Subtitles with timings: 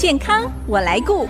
[0.00, 1.28] 健康我来顾。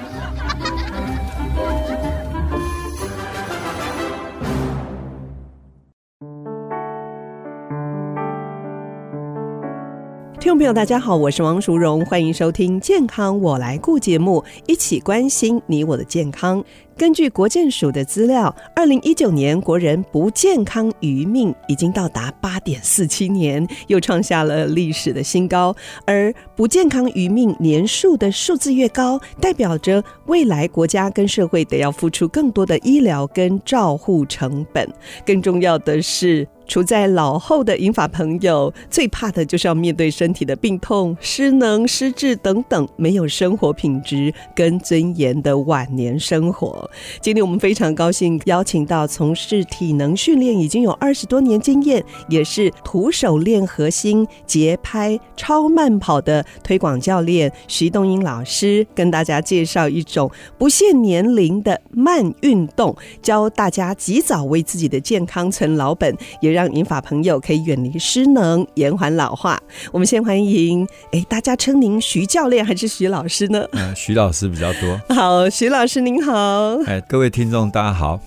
[10.51, 16.61] 听众朋友，大家好，我是王淑荣，欢迎收听《健康我来顾》节目，一起关心你我的健康。
[16.97, 25.75] 根据国健署的资料，二零一九年国人不健康余命已经到达八点四七年，又创下了历史的新高。
[26.05, 34.87] 而不健康余命年数的数字越高，代表着未来国家跟社会得要付出更多的医疗跟照护成本。
[35.25, 46.89] 更重要的是，处在老后的银发朋友，最怕的就是要面对身体的病痛、失能、失智等等，没有生活品质跟尊严的晚年生活。
[47.21, 69.59] 今天我们非常高兴邀请到从事体能训练已经有二十多年经验，也是徒手练核心、节拍、超慢跑的推广教练徐东英老师，跟大家介绍一种不限年龄的慢运动，教大家及早为自己的健康存老本，也让让银发朋友可以远离失能，延缓老化。
[69.93, 73.67] 我们先欢迎，哎，大家称您徐教练还是徐老师呢？
[73.73, 75.01] 呃，徐老师比较多。
[75.15, 76.77] 好，徐老师您好。
[76.87, 78.21] 哎，各位听众大家好。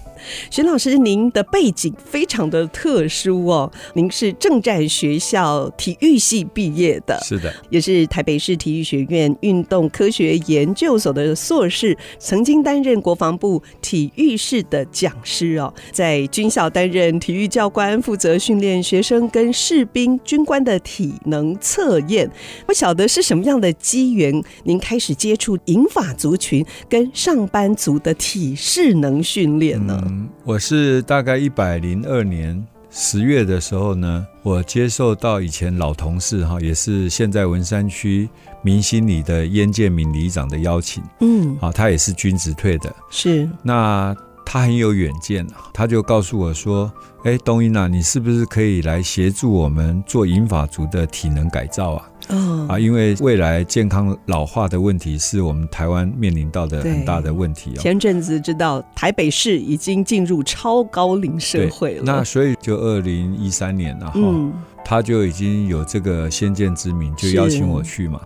[0.49, 22.29] 徐老师，您的背景非常的特殊哦，您是正战学校体育系毕业的，是的，也是台北市体育学院运动科学研究所的硕士，曾经担任国防部体育室的讲师哦，在军校担任体育教官，负责训练学生跟士兵、军官的体能测验。
[22.65, 30.01] 不晓得是什么样的机缘，您开始接触银发族群跟上班族的体适能训练呢？
[30.43, 38.29] 我是大概一百零二年十月的时候呢，我接受到以前老同事哈，也是现在文山区
[38.61, 46.91] 明星里的燕建明里长的邀请，嗯，啊，他也是军职退的，是，那他很有远见，他就告诉我说，
[47.23, 52.07] 哎，东英啊，你是不是可以来协助我们做银法族的体能改造啊？
[52.29, 57.79] 嗯啊，因为未来健康老化的问题是我们台湾面临到的很大的问题哦。
[57.79, 64.53] 前阵子知道台北市已经进入超高龄社会了，那所以就二零一三年然后，嗯，
[64.85, 68.21] 他就已经有这个先见之明，就邀请我去嘛。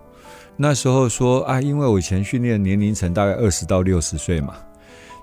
[0.56, 4.54] 那时候说啊，因为我以前训练年龄层大概二十到六十岁嘛。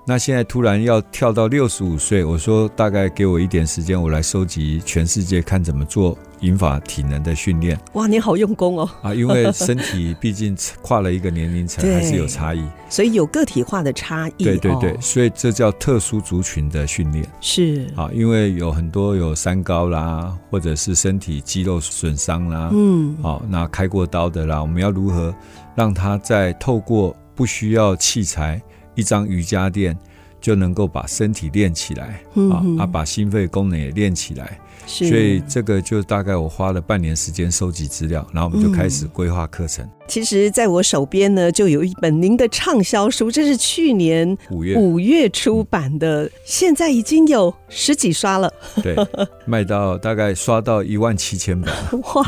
[0.08, 7.76] 那现在突然要跳到六十五岁，我说大概给我一点时间，我来收集全世界看怎么做引法体能的训练。
[7.94, 8.88] 哇，你好用功哦！
[9.02, 14.44] 啊，因为身体毕竟跨了一个年龄层， 还是有差异，所以有个体化的差异。
[14.44, 17.28] 对对对，所以这叫特殊族群的训练。
[17.40, 25.34] 是啊，因为有很多有三高啦，或者是身体肌肉损伤啦，嗯，好，那开过刀的啦，我们要如何
[25.74, 28.62] 让他在透过不需要器材，
[28.96, 29.96] 一张瑜伽垫
[30.40, 32.20] 就能够把身体练起来，
[32.50, 34.58] 啊啊，把心肺功能也练起来。
[34.84, 39.84] 所以这个就大概我花了半年时间收集资料，然后我们就开始规划课程。
[39.84, 48.48] 嗯其实，在我手边呢，就有一本您的畅销书，这是去年五月五月出版的，嗯、现在已经有十几刷了。
[48.80, 48.94] 对，
[49.46, 51.74] 卖到大概刷到一万七千本。
[52.14, 52.24] 哇，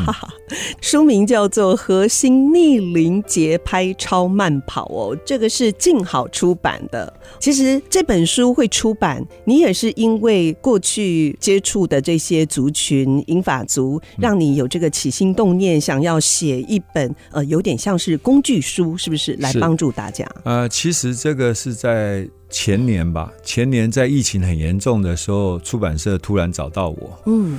[0.49, 7.13] 嗯、书名叫做《核心逆龄节拍超慢跑》哦，这个是静好出版的。
[7.39, 17.79] 其实这本书会出版，你也是因为过去接触的这些族群英法族，让你有这个起心动念，想要写一本呃有点。
[17.79, 20.29] 像是工具书，是不是来帮助大家？
[20.43, 27.57] 呃，其实这个是在前年吧，前年在疫情很严重的时候，出版社突然找到我，嗯，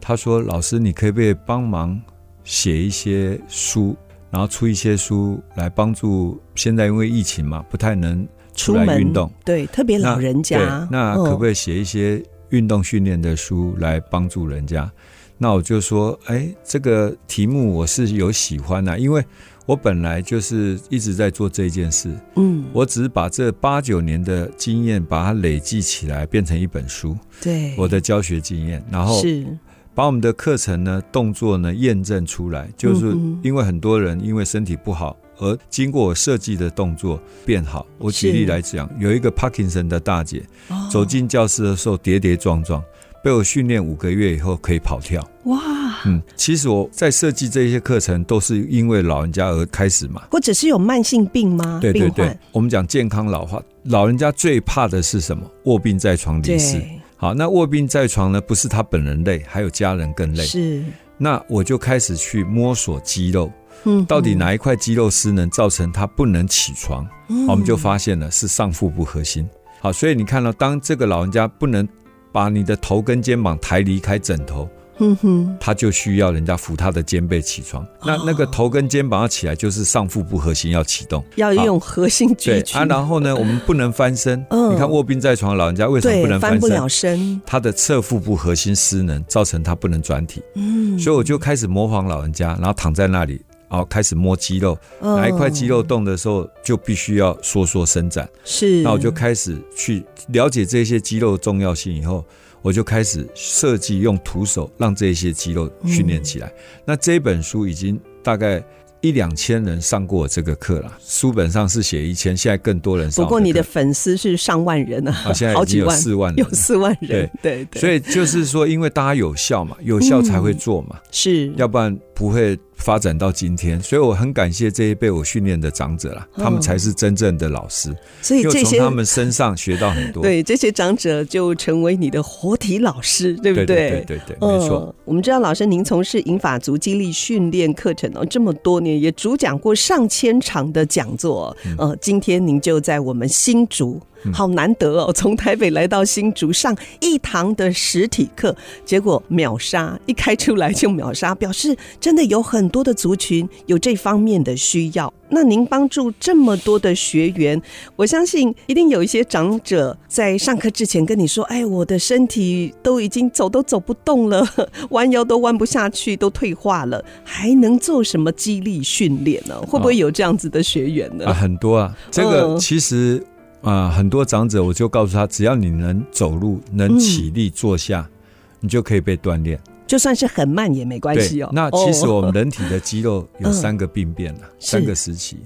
[0.00, 2.00] 他说：“老师，你可不可以帮忙
[2.42, 3.94] 写一些书，
[4.28, 8.26] 然后出一些书来帮助现在因为疫情嘛，不太能
[8.56, 14.90] 出来运动，对，特别老人家，那可不可以写一些运动训练的书来帮助人家？”
[15.38, 19.24] 那我就说，哎，这个题目我是有喜欢的，因为
[19.64, 29.46] 我本来就是一直在做这件事，嗯，我只是把这八九年的经验把它累积起来，变成一本书，对，我的教学经验，然后是。
[29.92, 37.84] 把我们的课程呢、动作呢验证出来，就是因为很多人因为身体不好而经过我设计的动作变好。
[37.98, 40.42] 我举例来讲，有一个帕金森的大姐
[40.90, 42.80] 走进教室的时候跌跌撞撞。
[43.22, 45.60] 被我训练五个月以后可以跑跳哇！
[46.06, 51.78] 嗯，其实我在设计这些课程都是因为老人家而开始嘛，或者是有慢性病吗？
[51.82, 55.46] 对对对，我们讲健康老化，老人家最怕的是什么？
[55.64, 56.82] 卧病在床离世。
[57.18, 58.40] 好，那卧病在床呢？
[58.40, 60.42] 不是他本人累，还有家人更累。
[60.42, 60.82] 是，
[61.18, 63.52] 那我就开始去摸索肌肉，
[63.84, 67.06] 嗯，到底哪一块肌肉失能造成他不能起床？
[67.28, 69.48] 嗯，我们就发现了是上腹部核心。
[69.80, 71.88] 好，所以你看到，当这个老人家不能
[72.32, 74.68] 把你的头跟肩膀抬离开枕头。
[75.02, 77.86] 嗯哼，他就需要人家扶他的肩背起床。
[78.04, 82.34] 那那个头跟肩膀要起来，就是上腹部核心要启动，要用核心。
[82.34, 84.44] 对啊，然后呢，我们不能翻身。
[84.52, 86.60] 嗯，你看卧病在床的老人家为什么不能翻身？
[86.60, 87.40] 翻不了身。
[87.46, 90.42] 他的侧腹部核心失能，造成他不能转体。
[90.54, 93.40] 嗯，所以我就开始模仿老人家，然后躺在那里，
[93.70, 98.28] 然后开始摸肌肉，哪一块肌肉动的时候，就必须要缩缩伸展。
[98.44, 102.24] 是，那我就开始去了解这些肌肉的重要性以后。
[102.62, 106.46] 我就开始设计用徒手让这些肌肉训练起来。
[106.48, 106.52] 嗯。
[106.84, 108.62] 那这本书已经大概
[109.00, 110.98] 一两千人上过这个课了。
[111.02, 113.24] 书本上是写一千，现在更多人上。
[113.24, 117.30] 不过你的粉丝是上万人啊，啊，现在 已经有四万人，有四万人。
[117.40, 117.80] 对对对。
[117.80, 122.60] 所以就是说，因为大家有效嘛，有效才会做嘛，是要不然不会。
[122.80, 127.94] 发展到今天，所以我很感谢这些被我训练的长者啦，他们才是真正的老师。
[128.22, 130.22] 所以这些从他们身上学到很多。
[130.22, 133.66] 对，这些长者就成为你的活体老师，对不对？
[133.66, 134.94] 对对对对，没错。
[135.04, 141.56] 我们知道老师您从事银法族激励训练课程哦这么多年，也主讲过上千场的讲座。
[141.76, 144.00] 呃，今天您就在我们新竹。
[144.32, 155.12] 好难得哦， 从台北来到新竹上一堂的实体课，结果秒杀，一开出来就秒杀，表示真的有很多的族群有这方面的需要。
[155.32, 157.60] 那您帮助这么多的学员，
[157.94, 164.44] 我相信一定有一些长者在上课之前跟你说：“哎，我的身体都已经走都走不动了，
[164.90, 169.56] 弯腰都弯不下去，都退化了，还能做什么激励训练呢？
[169.68, 173.24] 会不会有这样子的学员呢？”啊，很多啊，这个其实。
[173.62, 178.12] 啊、呃，很多长者，我就告诉他，只要你能走路、能起立、坐下，嗯、
[178.60, 179.60] 你就可以被锻炼。
[179.86, 181.50] 就算是很慢也没关系哦。
[181.52, 185.38] 那其实我们人体的肌肉有三个病变了，嗯、三个时期。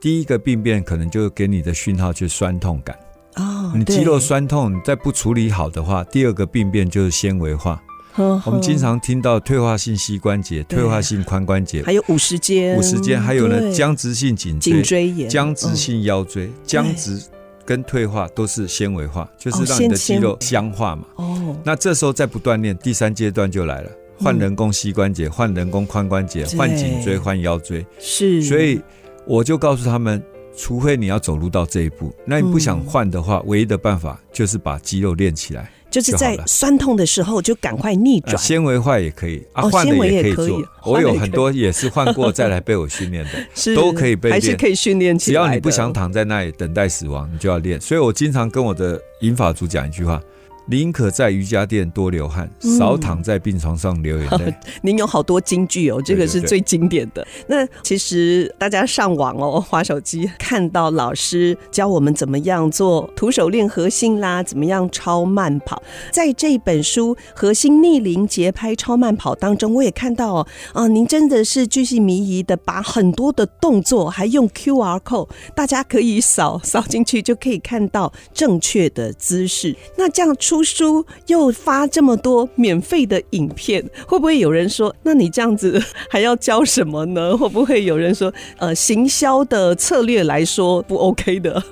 [0.00, 2.96] 第一个病变可能就给你的讯号就是酸痛感。
[3.36, 7.82] 哦，你肌肉酸痛，你再不处理好的话，第二个病变就是纤维化。
[8.16, 17.22] 我们经常听到退化性膝关节、退化性髋关节，还有五十肩、五十肩，还有呢僵直性颈椎、颈椎炎、僵直性腰椎、僵直。
[17.66, 21.04] 跟退化都是纤维化，就是让你的肌肉僵化嘛。
[21.16, 27.84] 哦，那这时候再不锻炼，第三阶段就来了，换人工膝关节，换人工髋关节，换颈椎，换腰椎。
[27.98, 28.80] 是，所以
[29.26, 30.22] 我就告诉他们，
[30.56, 35.70] 除非你要走路到这一步，那你不想换的话，唯一的办法就是把肌肉练起来。
[35.96, 40.62] 就是在酸痛的时候就赶快逆转，纤维化也可以啊，换的也可以做。
[40.84, 43.30] 我有很多也是换过再来被我训练的，
[43.74, 45.40] 都可以被练，还是可以训练起来。
[45.40, 47.80] 只要你不想躺在那里等待死亡，你就要练。
[47.80, 50.20] 所以我经常跟我的银发族讲一句话。
[50.68, 54.44] 宁可在瑜伽垫多流汗，少躺在病床上流眼泪。
[54.46, 57.22] 嗯、 您有好多金句哦，这个是最经典的。
[57.46, 65.80] 对对对，那其实大家上网哦，滑手机看到老师教我们怎么样做徒手练核心啦，怎么样超慢跑。
[66.10, 79.76] 在这本书《核心逆龄节拍超慢跑》当中，我也看到哦，啊，您真的是巨细靡遗的把很多的动作还用 QR code，大家可以扫扫进去就可以看到正确的姿势。
[79.96, 80.55] 那这样出。
[80.56, 87.36] 出书又发这么多免费的影片，会不会有人说，那你这样子还要教什么呢？
[87.36, 91.62] 会不会有人说，呃，行销的策略来说不 OK 的？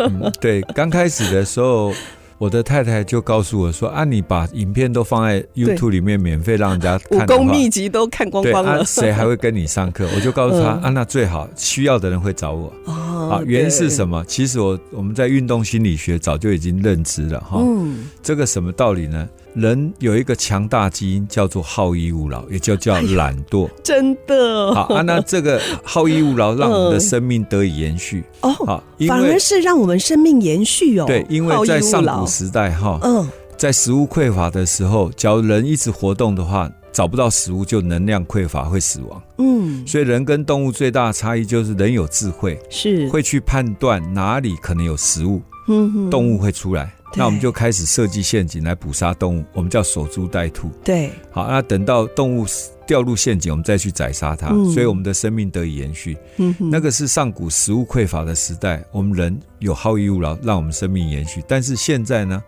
[0.40, 1.92] 对，刚开始的时候。
[2.38, 12.72] 我的太太就告诉我说：“啊，你把影片都放在 YouTube 里面，免费让人家看，武功秘籍都看光光了，谁、啊、还会跟你上课？”我就告诉他：“嗯、啊，那最好需要的人会找我。
[12.86, 14.24] 哦”啊，原因是什么？
[14.26, 17.58] 其实我我们在运动心理学早就已经认知了哈。
[17.60, 19.28] 嗯，这个什么道理呢？
[19.54, 23.68] 人有一个强大基因叫做好逸恶劳，也就叫懒惰。
[23.82, 28.50] 真的好啊，那这个 好逸恶劳让我们的生命得以延续哦。
[28.50, 31.06] 好，反而是让我们生命延续哦。
[31.06, 39.22] 对，因为在上古时代哈，嗯，在食物匮乏的时候，假如人一直活动的话，找不到食物就能量匮乏会死亡。
[39.38, 46.92] 嗯，所以人跟动物最大的差异就是人有智慧，是会去判断哪里可能有食物，嗯，动物会出来。
[47.16, 50.68] 那我们就开始设计陷阱来捕杀动物，我们叫守株待兔。
[50.82, 52.44] 对，好，那等到动物
[52.86, 56.16] 掉入陷阱，我们再去宰杀它，嗯、所以我们的生命得以延续。
[56.58, 61.42] 那个是上古食物匮乏的时代，我们人有好逸恶劳，让我们生命延续。
[61.46, 62.42] 但是现在呢，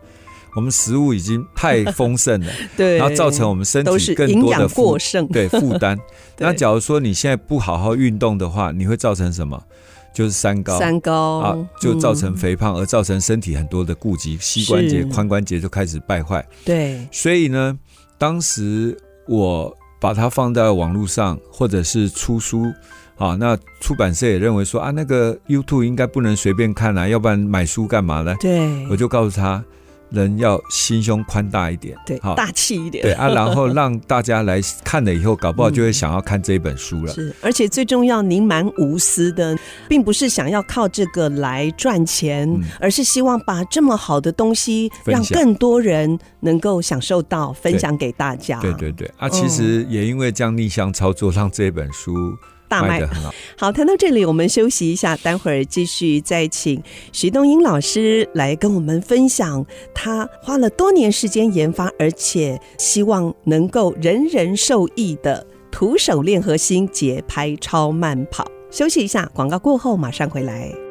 [0.57, 5.97] 我们食物已经太丰盛了， 对，然后造成我们身体更多的负担，对负担。
[6.39, 9.63] 那假如说你现在不好好运动的话，你会造成什么？
[10.15, 16.43] 就是三高，三高啊，就造成肥胖，而造成身体很多的顾及，膝关节、髋关节就开始败坏。
[16.65, 17.79] 对，所以呢，
[18.17, 18.97] 当时
[19.29, 22.73] 我把它放在网络上，或者是出书
[23.19, 28.35] 啊，那出版社也认为说啊，那个 YouTube 应该不能随便看啊，要不然买书干嘛呢？
[28.41, 29.63] 对，我就告诉他。
[30.11, 37.13] 人要心胸宽大一点，对，好，大气一点，对啊，然后让大家来看了以后，搞不好就会想要看这一本书了。
[37.13, 39.57] 嗯、是，而且最重要，您蛮无私的，
[39.89, 48.61] 并不是想要靠这个来赚钱，嗯、而是希望把这么好的东西让更多人能够享受到，分享给大家。
[48.61, 52.15] 对对对，啊，其实也因为这样逆向操作，让这本书。
[52.69, 53.35] 大卖的很好。
[53.57, 56.83] 好，谈到这里，我们休息一下，待会儿继续再请
[57.13, 68.47] 徐东英老师来跟我们分享他花了多年时间研发，而且希望能够人人受益的徒手练核心节拍超慢跑。
[68.71, 70.86] 休息一下，广告过后马上回来。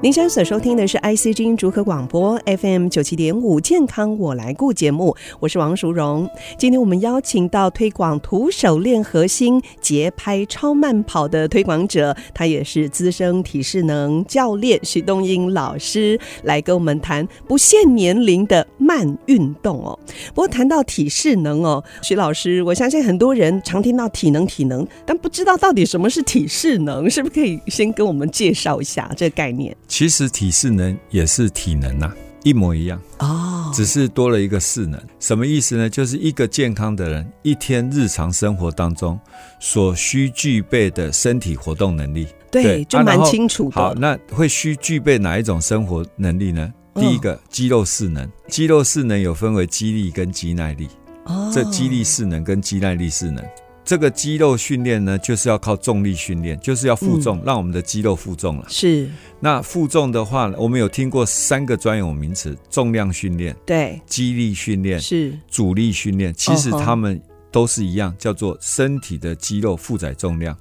[0.00, 6.30] 您现在所收听的是 IC 之音竹科广播 FM 九七点五健康我来顾节目，我是王淑荣。
[6.56, 19.98] 今天我们邀请到推广徒手练核心节拍超慢跑的推广者，他也是资深体适能教练徐东英老师，来跟我们谈不限年龄的慢运动哦。
[20.28, 29.76] 不过谈到体适能哦，徐老师，我相信很多人常听到体能体能，但不知道到底什么是体适能，是不是可以先跟我们介绍一下这个概念？
[29.88, 35.00] 其实体适能也是体能呐、啊，一模一样哦，只是多了一个适能。
[35.18, 35.88] 什么意思呢？
[35.88, 39.18] 就是一个健康的人一天日常生活当中
[39.58, 42.28] 所需具备的身体活动能力。
[42.50, 43.76] 对，对就蛮清楚的。
[43.76, 46.72] 好，那会需具备哪一种生活能力呢？
[46.94, 50.88] 第一个肌肉适能，肌肉适能有分为肌力跟肌耐力。
[51.24, 53.42] 哦，这肌力适能跟肌耐力适能。
[53.88, 58.66] 这个肌肉训练呢，就是要靠重力训练，就是要负重，嗯、让我们的肌肉负重了。
[58.68, 59.08] 是。
[59.40, 66.34] 那负重的话，我们有听过三个专有名词：重量训练、对，肌力训练是阻力训练。
[66.34, 67.18] 其实它们
[67.50, 70.54] 都是一样，叫做身体的肌肉负载重量。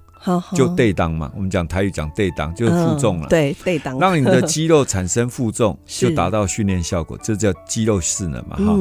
[0.54, 3.28] 就对当嘛，我们讲台语讲对当就是负重了。
[3.28, 8.58] 对，对当，让你的肌肉产生负重， 就达到训练效果，这叫肌肉势能嘛。
[8.58, 8.76] 哈，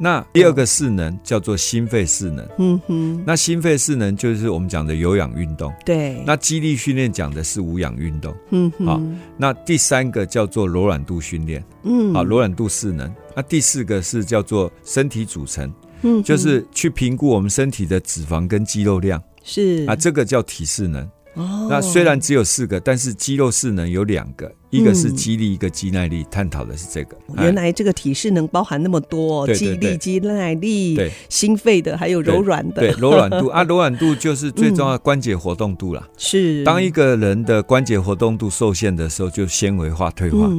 [0.00, 2.48] 那第二个势能叫做心肺势能。
[2.58, 5.72] 嗯哼，那心肺势能就是我们讲的有氧运动。
[5.84, 8.34] 对，那肌力训练讲的是无氧运动。
[8.50, 9.00] 嗯哼，好，
[9.36, 11.62] 那第三个叫做柔软度训练。
[11.84, 13.12] 嗯，好，柔软度势能。
[13.34, 15.72] 那第四个是叫做身体组成。
[16.04, 19.22] 嗯，就是去评估我们身体的脂肪跟肌肉量。
[19.44, 21.08] 是啊，这个叫体适能。
[21.34, 26.26] 哦，那虽然只有四个，但是肌肉适能有两个，一个是肌力，一个肌耐力。
[26.30, 27.16] 探讨的是这个。
[27.38, 32.82] 原来这个体适能包含那么多，肌力、肌耐力，对，心肺的，还有柔软的。
[32.82, 36.06] 对，柔软度 啊，柔软度就是最重要的关节活动度啦。
[36.18, 40.50] 是，当一个人的关节活动度受限的时候，就纤维化退化。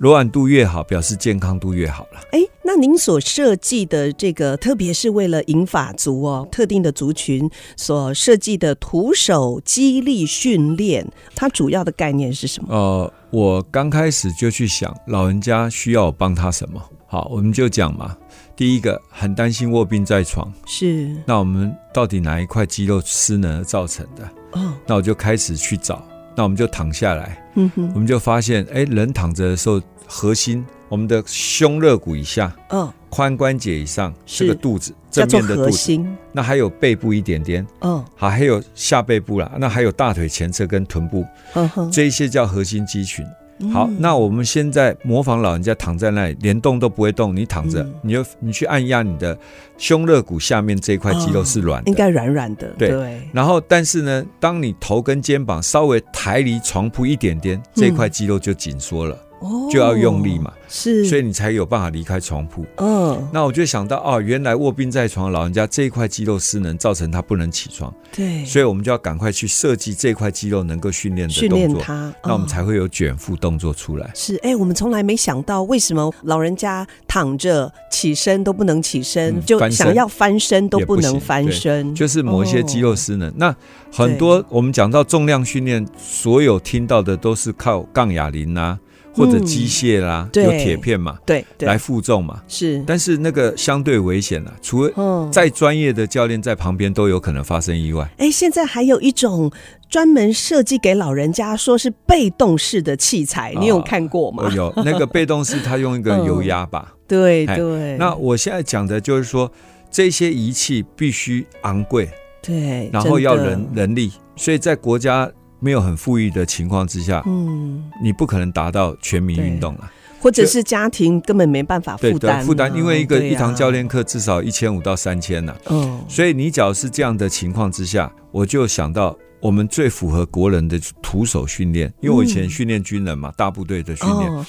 [0.00, 2.20] 柔软度越好，表示健康度越好了。
[2.32, 12.74] 哎，那您所设计的这个，特别是为了银发族哦，特定的族群所设计的徒手肌力训练，它主要的概念是什么？
[12.74, 16.82] 呃，我刚开始就去想，老人家需要我帮他什么？
[17.06, 18.16] 好，我们就讲嘛。
[18.56, 21.14] 第一个，很担心卧病在床，是。
[21.26, 24.24] 那我们到底哪一块肌肉失能而造成的？
[24.52, 26.02] 哦，那我就开始去找。
[26.34, 36.00] 那我们就躺下来，嗯哼，我们就发现，哎，人躺着的时候，核心，我们的胸肋骨以下，嗯，髋关节以上，这个肚子，正面的肚子，
[36.32, 43.26] 那还有背部一点点，嗯，好，还有下背部啦，那还有大腿前侧跟臀部，嗯哼，这一些叫核心肌群。
[43.72, 49.38] 好，那我们现在模仿老人家躺在那里，连动都不会动，你躺着，嗯、你就你去按压你的
[49.76, 52.88] 胸肋骨下面这一块肌肉是软的，应该软软的，对。
[52.88, 53.20] 对。
[53.32, 59.14] 然后，但是呢，当你头跟肩膀稍微抬离床铺一点点，这块肌肉就紧缩了。
[59.14, 59.29] 嗯
[59.70, 62.64] 就要用力嘛，是，所以你才有办法离开床铺。
[62.76, 67.92] 嗯，那我就想到哦，原来卧病在床老人家这一块肌肉失能，造成他不能起床。
[68.14, 71.82] 对，所以我们就要赶快去设计这块肌肉能够训练的动作，
[72.24, 74.10] 那我们才会有卷腹动作出来。
[74.14, 83.32] 是，哎，我们从来没想到，为什么老人家躺着起身都不能起身，就想要翻身都不能翻身，就是某一些肌肉失能。
[83.36, 83.54] 那
[83.92, 88.78] 很多我们讲到重量训练，所有听到的都是靠杠哑铃啊。
[89.12, 92.82] 或者机械啦，嗯、有铁片嘛，对，对，来负重嘛，是。
[92.86, 98.04] 但是那个相对危险了，除了再专业的教练在旁边，都有可能发生意外。
[98.18, 99.50] 哎、欸，现在还有一种
[99.88, 104.44] 专门设计给老人家，说是被动式的器材，你有看过吗？
[104.46, 106.94] 哦、有， 那个被动式，它用一个油压吧。
[106.94, 107.96] 嗯、对对。
[107.96, 109.50] 那我现在讲的就是说，
[109.90, 112.08] 这些仪器必须昂贵，
[112.40, 115.30] 对，然后要人人力，所以在国家。
[115.60, 119.90] 没有很富裕的情况之下，嗯，你不可能达到全民运动了，
[120.20, 134.46] 或者是家庭根本没办法负担负担，因为一个一堂教练课至少一千五到三千呢，嗯，所以你只要是这样的情况之下，我就想到我们最符合国人的徒手训练，因为我以前训练军人嘛，大部队的训练，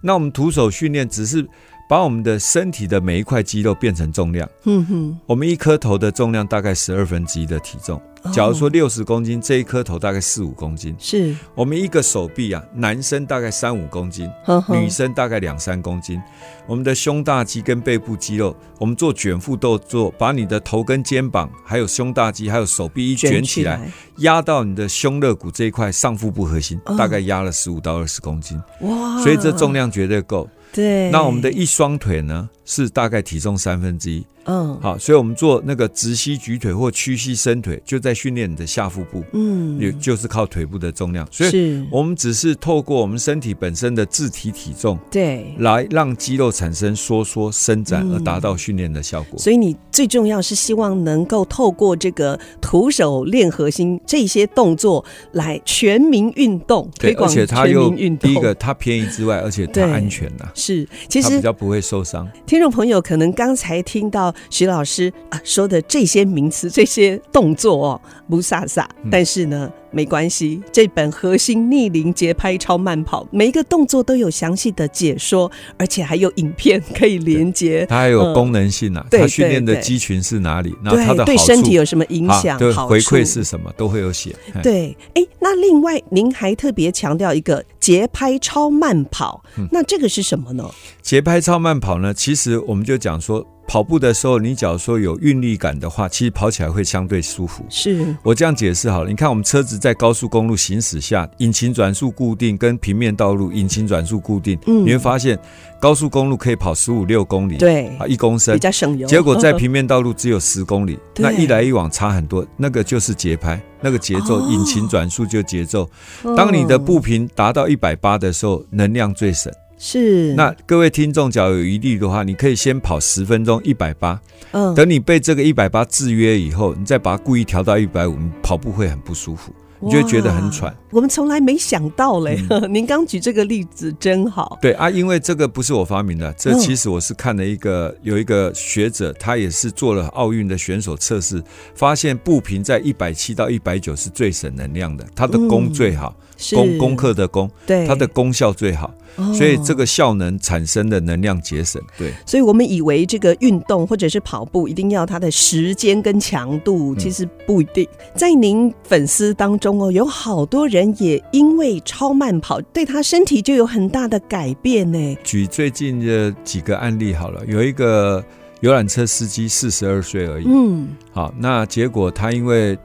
[0.00, 1.46] 那我们徒手训练只是
[1.88, 8.00] 把我们的身体的每一块肌肉变成重量，嗯哼，我们一颗头的重量大概十二分之一的体重。
[8.32, 16.18] 假如说六十公斤，这一颗头大概四五公斤，是我们一个手臂啊，男生大概三五公斤，呵呵女生大概两三公斤。
[16.66, 23.78] 我们的胸大肌跟背部肌肉，我们做卷腹动作，把你的头跟肩膀，还有胸大肌，还有手臂一卷起来，
[24.20, 28.58] 压到你的胸肋骨这一块上腹部核心，大概压了十五到二十公斤。
[28.80, 29.22] 哇！
[29.22, 30.48] 所以这重量绝对够。
[30.74, 31.10] 对。
[31.10, 34.26] 那我们的一双腿呢，是大概体重三分之一。
[34.46, 41.26] 嗯，好，所以我们做那个直膝举腿或屈膝伸腿，就在训练你的下腹部，嗯，也就是靠腿部的重量。
[41.30, 49.38] 所以，我们只是透过我们身体本身的自体体重，对，来让肌肉产生收缩伸展，而达到训练的效果。
[49.38, 58.30] 所以，你最重要是希望能够透过这个徒手练核心这些动作来全民运动，推广全民运动。
[58.30, 60.48] 第一个，它便宜之外，而且它安全呐。
[60.54, 62.28] 是，其实比较不会受伤。
[62.46, 64.33] 听众朋友可能刚才听到。
[64.50, 69.70] 徐老师啊说的这些名词、这些动作哦，不飒飒，但是呢。
[69.72, 77.86] 嗯没关系，这本核心逆龄节拍超慢跑，每一个动作都有详细的解说，而且还有影片可以连接。
[77.88, 80.74] 它还有功能性啊，它训练的肌群是哪里？
[80.82, 82.58] 那它的对身体有什么影响？
[82.58, 83.72] 对回馈是什么？
[83.76, 84.34] 都会有写。
[84.64, 90.68] 对，哎，那另外您还特别强调一个节拍超慢跑，那这个是什么呢？
[91.02, 92.12] 节拍超慢跑呢？
[92.12, 93.46] 其实我们就讲说。
[93.66, 97.64] 跑步的时候，你假如说有韵律感的话，其实跑起来会相对舒服。
[97.70, 99.10] 是我这样解释好了。
[99.10, 105.38] 你看，我们车子在高速公路行驶下，引擎转速固定，跟平面道路引擎转速固定，嗯，你会发现
[105.80, 109.06] 高速公路可以跑十五六公里，对啊，一公升比较省油。
[109.06, 112.46] 结果在平面道路只有十公里， 那一来一往差很多。
[112.56, 115.88] 那个就是节拍，那个节奏，引擎转速就节奏。
[116.36, 119.52] 当你的步频达到一百八的时候，能量最省。
[119.86, 124.18] 是，那各位听众，假如有疑虑的话，你可以先跑十分钟一百八，
[124.52, 129.54] 嗯，等你被这个一百八制约以后，你再把它故意调到一百五，你跑步会很不舒服。
[129.80, 130.74] 你就会觉得很喘。
[130.90, 134.58] 我们从来没想到嘞，嗯、 您刚举这个例子真好。
[134.62, 141.42] 对啊，因为这个不是我发明的，这其实我是看了一个有一个学者，他也是做了奥运的选手测试，
[141.74, 146.14] 发现步频在一百七到一百九是最省能量的，它的功最好，
[146.52, 148.94] 嗯、功功课的功，对，它的功效最好，
[149.34, 151.82] 所以这个效能产生的能量节省。
[151.98, 157.86] 对，所以我们以为这个运动或者是跑步一定要它的时间跟强度，其实不一定。
[158.14, 159.63] 在您粉丝当中。
[159.72, 165.16] 哦，有好多人也因为超慢跑，对他身体就有很大的改变呢。
[165.22, 168.24] 举最近的几个案例好了，有一个
[168.60, 170.44] 游览车司机，四十二岁而已。
[170.46, 172.78] 嗯，好，那结果他因为，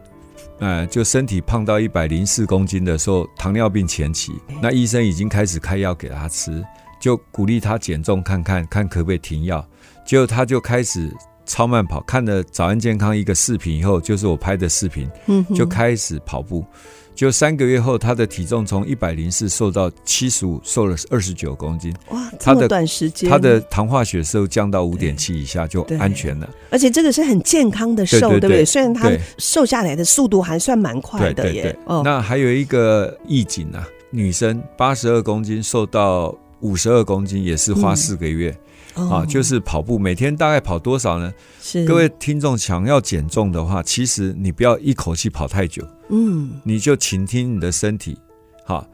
[0.59, 6.63] 呃，就身体胖到一百零四公斤的时候，糖尿病前期，那医生已经开始开药给他吃，
[6.99, 9.65] 就鼓励他减重看看，看可不可以停药。
[10.05, 11.11] 结果他就开始。
[11.49, 15.09] 超慢跑，看了早安健康一个视频以后，就是我拍的视频，
[15.55, 16.63] 就开始跑步。
[17.15, 21.93] 就三个月后，他的体重从一百零四瘦到七十五，瘦了二十九公斤。
[22.12, 26.47] 哇，这么短时间，他的糖化血色降到五点七以下就安全了。
[26.69, 28.65] 而且这个是很健康的瘦，对不对，对？
[28.65, 31.75] 虽然他瘦下来的速度还算蛮快的耶。
[31.85, 38.51] 哦，那还有一个意境啊，女生八十二公斤瘦到五十二公斤，也是花四个月。
[38.51, 38.68] 嗯
[39.07, 41.31] 啊，就是跑步，每天大概跑多少呢？
[41.62, 48.17] 是各位听众想要减重的话，其实你不要一口气跑太久，嗯，你就倾听你的身体，
[48.65, 48.88] 好，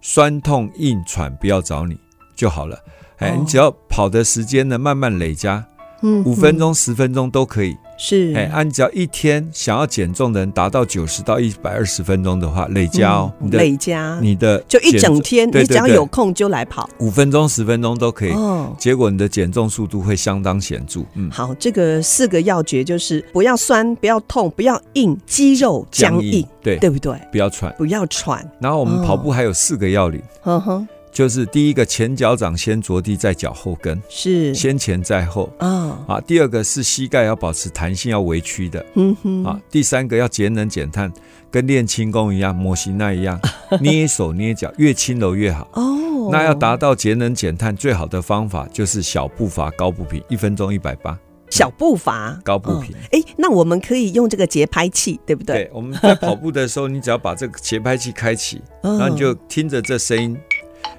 [0.00, 1.96] 酸痛、硬喘不要找你
[2.34, 2.78] 就好了。
[3.18, 5.64] 哎，你只要跑的时间呢，慢慢累加，
[6.02, 7.76] 嗯，五分钟、十分钟都可以。
[8.04, 18.32] 是，哎，按照一天想要减重的人达到九十到一百二十分钟的话，累加哦，累加，你的就一整天，你只要有空就来跑，五分钟、十分钟都可以。
[18.32, 21.02] 哦，结果你的减重速度会相当显著。
[21.14, 27.16] 嗯，好，这个四个要诀就是不要酸，不要痛，不要硬，肌肉僵硬，对，对不对？
[27.30, 28.44] 不要喘，不要喘。
[28.58, 30.20] 然后我们跑步还有四个要领。
[30.42, 30.88] 嗯哼。
[31.12, 36.20] 就是第一个前脚掌先着地，在脚后跟，是先前在后啊、哦、啊。
[36.22, 39.60] 第二个是膝盖要保持弹性，要微曲的，嗯哼啊。
[39.70, 41.12] 第三个要节能减碳，
[41.50, 43.38] 跟练轻功一样，模型那一样，
[43.80, 46.30] 捏手捏脚，越轻柔越好哦。
[46.32, 51.18] 那要达到节能减碳，最好的方法就是小步伐高步频，一分钟一百八。
[51.50, 55.64] 小步伐高步频，哎、嗯，那我们可以用这个节拍器，对不对？
[55.64, 60.34] 对，我们在跑步的时候，你只要把这个节拍器开启， 然后你就听着这声音。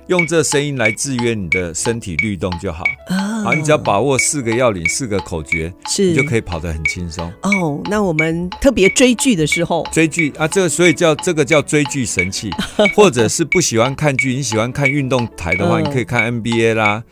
[0.07, 3.43] 用这声音来制约你的身体律动就好啊！
[3.43, 7.81] 好，你只要把握四个要领、四个口诀，是你就可以跑得很轻松哦。
[7.85, 12.49] 那我们特别追剧的时候，追剧啊，这个所以叫这个叫追剧神器，
[12.95, 17.03] 或者是不喜欢看剧，你喜欢看运动台的话，你可以看 NBA 啦。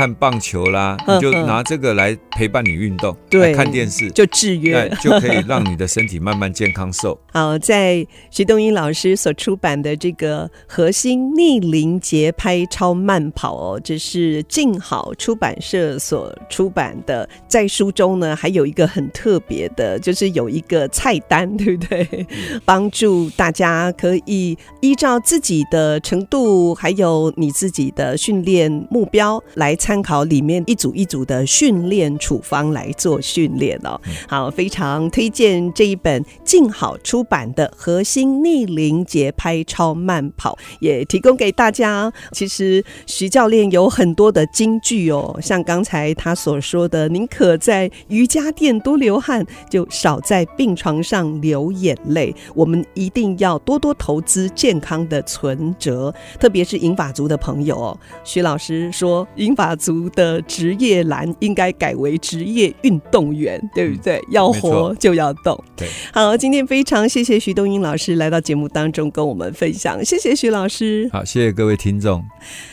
[0.00, 7.20] 看棒球啦，你就拿这个来陪伴你运动，对，看电视就制约，就可以让你的身体慢慢健康瘦。
[7.34, 17.28] 好，在徐东英老师所出版的这个《核心逆龄节拍超慢跑》哦，这是静好出版社所出版的。
[17.46, 22.26] 在书中呢，还有一个很特别的，就是有一个菜单，对不对？
[22.64, 29.76] 帮助大家可以依照自己的程度，还有你自己的训练目标来。
[29.89, 33.98] 参考里面一组一组的训练处方来做训练哦，
[34.28, 42.12] 好，非常推荐这一本静好出版的《核心逆龄节拍超慢跑》，也提供给大家。
[42.32, 57.98] 其实徐教练有很多的金句哦，像刚才他所说的：“宁可在瑜伽垫多流汗，就少在病床上流眼泪。”我们一定要多多投资健康的存折，特别是银发族的朋友哦。
[58.22, 59.69] 徐老师说，银发。
[59.76, 64.16] 族的职业栏应该改为职业运动员，对不对？
[64.18, 65.58] 嗯、要活就要动。
[65.76, 71.08] 对，好，今天非常谢谢徐东英老师来到节目当中跟我们分享，谢谢徐老师。
[71.12, 72.24] 好，谢谢各位听众。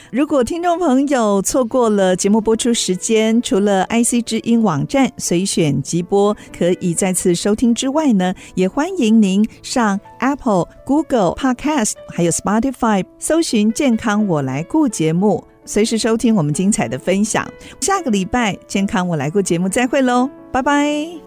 [0.09, 15.45] 如果听众朋友错过了节目播出时间，除了 IC 之音网站随选即播可以再次收听之外呢，也欢迎您上 Apple、Google Podcast 还有 Spotify 搜寻“健康我来顾”节目。
[15.67, 17.47] 随时收听我们精彩的分享，
[17.79, 21.26] 下个礼拜健康我来过节目再会喽，拜拜。